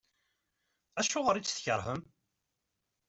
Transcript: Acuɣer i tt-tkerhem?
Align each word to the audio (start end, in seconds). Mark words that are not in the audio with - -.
Acuɣer 0.99 1.35
i 1.35 1.41
tt-tkerhem? 1.41 2.01